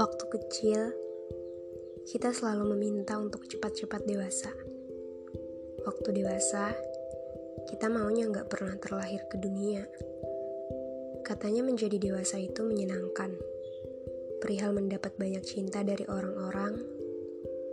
[0.00, 0.80] Waktu kecil,
[2.08, 4.48] kita selalu meminta untuk cepat-cepat dewasa.
[5.84, 6.72] Waktu dewasa,
[7.68, 9.84] kita maunya nggak pernah terlahir ke dunia.
[11.20, 13.28] Katanya menjadi dewasa itu menyenangkan.
[14.40, 16.80] Perihal mendapat banyak cinta dari orang-orang,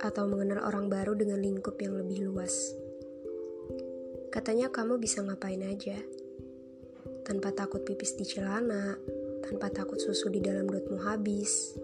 [0.00, 2.72] atau mengenal orang baru dengan lingkup yang lebih luas.
[4.32, 6.00] Katanya kamu bisa ngapain aja,
[7.28, 8.96] tanpa takut pipis di celana,
[9.44, 11.76] tanpa takut susu di dalam dotmu habis,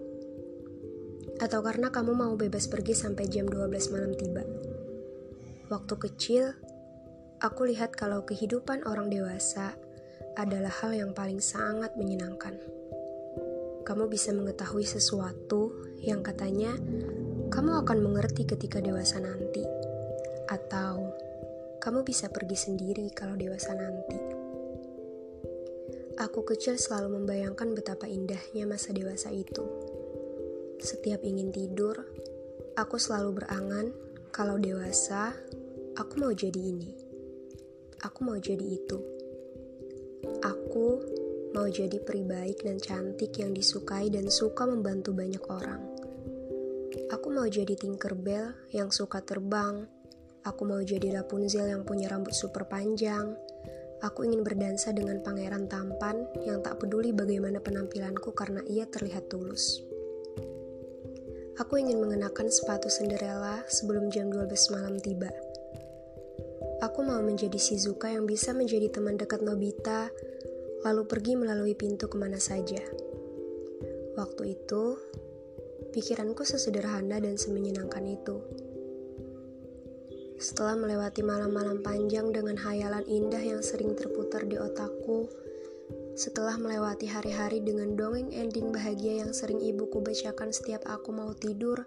[1.41, 4.45] atau karena kamu mau bebas pergi sampai jam 12 malam tiba.
[5.73, 6.53] Waktu kecil,
[7.41, 9.73] aku lihat kalau kehidupan orang dewasa
[10.37, 12.61] adalah hal yang paling sangat menyenangkan.
[13.81, 15.73] Kamu bisa mengetahui sesuatu
[16.05, 16.77] yang katanya
[17.49, 19.65] kamu akan mengerti ketika dewasa nanti,
[20.45, 21.09] atau
[21.81, 24.21] kamu bisa pergi sendiri kalau dewasa nanti.
[26.21, 29.80] Aku kecil selalu membayangkan betapa indahnya masa dewasa itu.
[30.81, 31.93] Setiap ingin tidur,
[32.73, 33.93] aku selalu berangan
[34.33, 35.29] kalau dewasa,
[35.93, 36.89] aku mau jadi ini.
[38.01, 38.97] Aku mau jadi itu.
[40.41, 41.05] Aku
[41.53, 45.85] mau jadi peri baik dan cantik yang disukai dan suka membantu banyak orang.
[47.13, 49.85] Aku mau jadi Tinkerbell yang suka terbang.
[50.49, 53.37] Aku mau jadi Rapunzel yang punya rambut super panjang.
[54.01, 59.90] Aku ingin berdansa dengan pangeran tampan yang tak peduli bagaimana penampilanku karena ia terlihat tulus.
[61.59, 65.27] Aku ingin mengenakan sepatu Cinderella sebelum jam 12 malam tiba.
[66.79, 70.07] Aku mau menjadi Shizuka yang bisa menjadi teman dekat Nobita,
[70.87, 72.79] lalu pergi melalui pintu ke mana saja.
[74.15, 74.95] Waktu itu,
[75.91, 78.39] pikiranku sesederhana dan semenyenangkan itu.
[80.39, 85.27] Setelah melewati malam-malam panjang dengan hayalan indah yang sering terputar di otakku,
[86.21, 91.81] setelah melewati hari-hari dengan dongeng ending bahagia yang sering ibuku bacakan setiap aku mau tidur,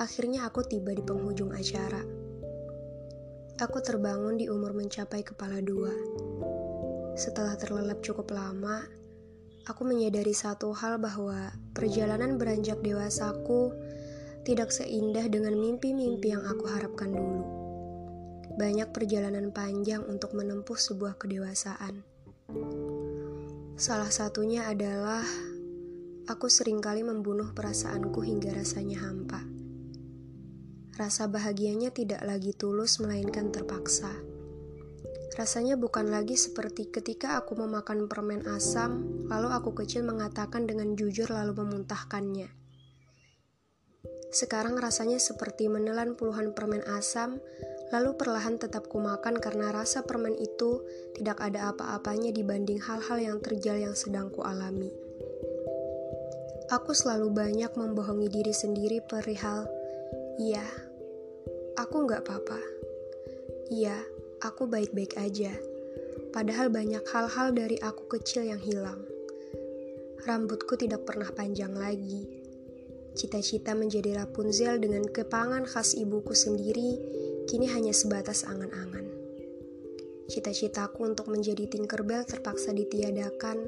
[0.00, 2.00] akhirnya aku tiba di penghujung acara.
[3.60, 5.92] Aku terbangun di umur mencapai kepala dua.
[7.20, 8.80] Setelah terlelap cukup lama,
[9.68, 13.76] aku menyadari satu hal bahwa perjalanan beranjak dewasaku
[14.48, 17.44] tidak seindah dengan mimpi-mimpi yang aku harapkan dulu.
[18.56, 22.08] Banyak perjalanan panjang untuk menempuh sebuah kedewasaan.
[23.78, 25.22] Salah satunya adalah
[26.26, 29.46] aku sering kali membunuh perasaanku hingga rasanya hampa.
[30.98, 34.10] Rasa bahagianya tidak lagi tulus melainkan terpaksa.
[35.38, 41.30] Rasanya bukan lagi seperti ketika aku memakan permen asam, lalu aku kecil mengatakan dengan jujur
[41.30, 42.50] lalu memuntahkannya.
[44.34, 47.38] Sekarang rasanya seperti menelan puluhan permen asam,
[47.88, 50.84] lalu perlahan tetap kumakan karena rasa permen itu
[51.16, 54.92] tidak ada apa-apanya dibanding hal-hal yang terjal yang sedang kualami.
[56.68, 59.64] Aku selalu banyak membohongi diri sendiri perihal,
[60.36, 60.64] iya,
[61.80, 62.60] aku nggak apa-apa.
[63.72, 63.96] Iya,
[64.44, 65.56] aku baik-baik aja.
[66.28, 69.00] Padahal banyak hal-hal dari aku kecil yang hilang.
[70.28, 72.38] Rambutku tidak pernah panjang lagi
[73.18, 76.94] Cita-cita menjadi Rapunzel dengan kepangan khas ibuku sendiri
[77.48, 79.08] kini hanya sebatas angan-angan.
[80.28, 83.64] Cita-citaku untuk menjadi Tinkerbell terpaksa ditiadakan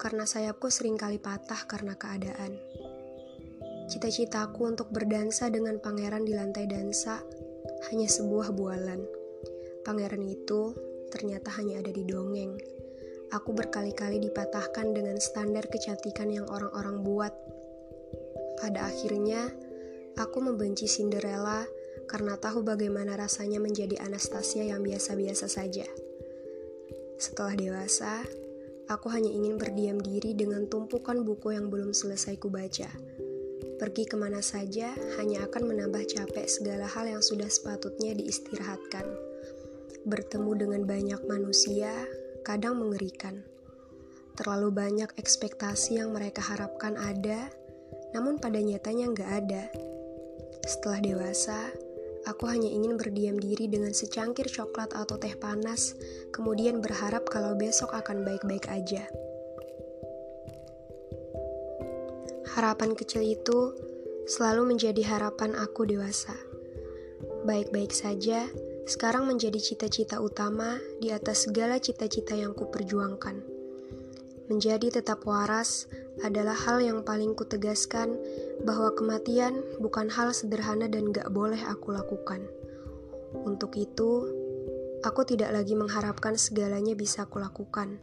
[0.00, 2.56] karena sayapku sering kali patah karena keadaan.
[3.92, 7.20] Cita-citaku untuk berdansa dengan pangeran di lantai dansa
[7.92, 9.04] hanya sebuah bualan.
[9.84, 10.72] Pangeran itu
[11.12, 12.56] ternyata hanya ada di dongeng.
[13.36, 17.36] Aku berkali-kali dipatahkan dengan standar kecantikan yang orang-orang buat
[18.60, 19.48] pada akhirnya,
[20.20, 21.64] aku membenci Cinderella
[22.10, 25.86] karena tahu bagaimana rasanya menjadi Anastasia yang biasa-biasa saja.
[27.22, 28.26] Setelah dewasa,
[28.90, 32.90] aku hanya ingin berdiam diri dengan tumpukan buku yang belum selesai kubaca.
[33.78, 34.90] Pergi ke mana saja
[35.22, 39.06] hanya akan menambah capek segala hal yang sudah sepatutnya diistirahatkan.
[40.02, 41.94] Bertemu dengan banyak manusia
[42.42, 43.46] kadang mengerikan.
[44.34, 47.52] Terlalu banyak ekspektasi yang mereka harapkan ada,
[48.18, 49.64] namun pada nyatanya nggak ada.
[50.64, 51.72] Setelah dewasa,
[52.28, 55.96] aku hanya ingin berdiam diri dengan secangkir coklat atau teh panas,
[56.34, 59.06] kemudian berharap kalau besok akan baik-baik aja.
[62.50, 63.78] Harapan kecil itu
[64.26, 66.34] selalu menjadi harapan aku dewasa.
[67.46, 68.50] Baik-baik saja,
[68.90, 73.38] sekarang menjadi cita-cita utama di atas segala cita-cita yang kuperjuangkan.
[74.50, 75.86] Menjadi tetap waras
[76.20, 78.16] adalah hal yang paling kutegaskan
[78.64, 82.44] bahwa kematian bukan hal sederhana dan gak boleh aku lakukan.
[83.46, 84.28] Untuk itu,
[85.00, 87.96] aku tidak lagi mengharapkan segalanya bisa aku lakukan,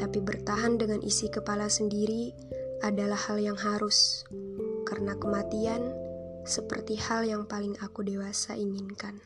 [0.00, 2.32] tapi bertahan dengan isi kepala sendiri
[2.80, 4.24] adalah hal yang harus,
[4.88, 5.92] karena kematian
[6.46, 9.18] seperti hal yang paling aku dewasa inginkan.